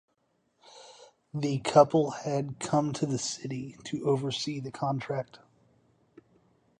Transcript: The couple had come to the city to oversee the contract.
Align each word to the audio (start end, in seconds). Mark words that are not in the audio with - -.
The 1.31 1.59
couple 1.59 2.09
had 2.09 2.57
come 2.59 2.91
to 2.93 3.05
the 3.05 3.19
city 3.19 3.77
to 3.83 4.03
oversee 4.07 4.59
the 4.59 4.71
contract. 4.71 5.37